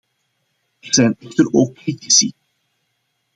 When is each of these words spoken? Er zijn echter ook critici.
Er 0.81 0.93
zijn 0.93 1.15
echter 1.19 1.49
ook 1.53 1.73
critici. 1.75 2.33